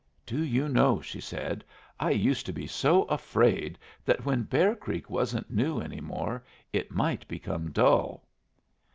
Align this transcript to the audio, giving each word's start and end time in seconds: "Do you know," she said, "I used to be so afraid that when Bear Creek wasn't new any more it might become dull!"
"Do 0.25 0.43
you 0.43 0.67
know," 0.67 0.99
she 0.99 1.21
said, 1.21 1.63
"I 1.99 2.09
used 2.09 2.47
to 2.47 2.51
be 2.51 2.65
so 2.65 3.03
afraid 3.03 3.77
that 4.03 4.25
when 4.25 4.41
Bear 4.41 4.73
Creek 4.73 5.11
wasn't 5.11 5.51
new 5.51 5.79
any 5.79 6.01
more 6.01 6.43
it 6.73 6.89
might 6.91 7.27
become 7.27 7.69
dull!" 7.69 8.27